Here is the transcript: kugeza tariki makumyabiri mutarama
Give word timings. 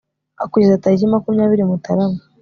kugeza 0.51 0.81
tariki 0.83 1.11
makumyabiri 1.13 1.63
mutarama 1.69 2.19